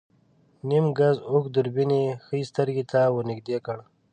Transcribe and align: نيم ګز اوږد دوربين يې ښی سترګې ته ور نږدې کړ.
نيم 0.69 0.85
ګز 0.97 1.17
اوږد 1.29 1.51
دوربين 1.55 1.91
يې 2.01 2.07
ښی 2.25 2.39
سترګې 2.51 2.83
ته 2.91 2.99
ور 3.13 3.23
نږدې 3.31 3.57
کړ. 3.65 3.77